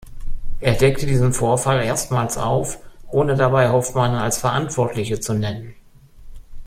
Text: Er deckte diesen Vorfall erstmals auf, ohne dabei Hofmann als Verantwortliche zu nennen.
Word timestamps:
Er 0.61 0.73
deckte 0.73 1.05
diesen 1.05 1.31
Vorfall 1.31 1.83
erstmals 1.83 2.35
auf, 2.35 2.79
ohne 3.11 3.35
dabei 3.35 3.69
Hofmann 3.69 4.15
als 4.15 4.39
Verantwortliche 4.39 5.19
zu 5.19 5.35
nennen. 5.35 5.75